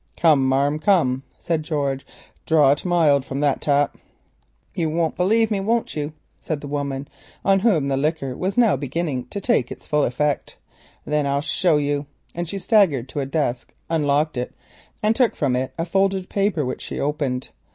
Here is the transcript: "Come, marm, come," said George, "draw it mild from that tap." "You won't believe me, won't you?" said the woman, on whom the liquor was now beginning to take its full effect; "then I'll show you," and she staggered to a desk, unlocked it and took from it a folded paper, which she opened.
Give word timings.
"Come, 0.17 0.49
marm, 0.49 0.79
come," 0.79 1.21
said 1.37 1.61
George, 1.61 2.07
"draw 2.47 2.71
it 2.71 2.83
mild 2.83 3.23
from 3.23 3.39
that 3.41 3.61
tap." 3.61 3.95
"You 4.73 4.89
won't 4.89 5.15
believe 5.15 5.51
me, 5.51 5.59
won't 5.59 5.95
you?" 5.95 6.13
said 6.39 6.59
the 6.59 6.67
woman, 6.67 7.07
on 7.45 7.59
whom 7.59 7.87
the 7.87 7.97
liquor 7.97 8.35
was 8.35 8.57
now 8.57 8.75
beginning 8.75 9.27
to 9.27 9.39
take 9.39 9.71
its 9.71 9.85
full 9.85 10.01
effect; 10.03 10.57
"then 11.05 11.27
I'll 11.27 11.41
show 11.41 11.77
you," 11.77 12.07
and 12.33 12.49
she 12.49 12.57
staggered 12.57 13.07
to 13.09 13.19
a 13.19 13.27
desk, 13.27 13.75
unlocked 13.91 14.37
it 14.37 14.55
and 15.03 15.15
took 15.15 15.35
from 15.35 15.55
it 15.55 15.71
a 15.77 15.85
folded 15.85 16.29
paper, 16.29 16.65
which 16.65 16.81
she 16.81 16.99
opened. 16.99 17.49